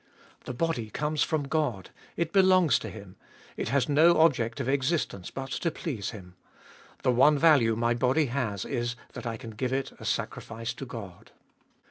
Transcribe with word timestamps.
The 0.45 0.53
body 0.55 0.89
comes 0.89 1.21
from 1.21 1.43
God; 1.47 1.91
it 2.17 2.33
belongs 2.33 2.79
to 2.79 2.89
Him; 2.89 3.17
it 3.55 3.69
has 3.69 3.87
no 3.87 4.17
object 4.19 4.59
of 4.59 4.67
existence 4.67 5.29
but 5.29 5.51
to 5.51 5.69
please 5.69 6.09
Him. 6.09 6.33
The 7.03 7.11
one 7.11 7.37
value 7.37 7.75
My 7.75 7.93
body 7.93 8.25
has 8.25 8.65
is, 8.65 8.95
that 9.13 9.27
I 9.27 9.37
can 9.37 9.51
give 9.51 9.71
it 9.71 9.91
a 9.99 10.05
sacrifice 10.05 10.73
to 10.73 10.87
God. 10.87 11.29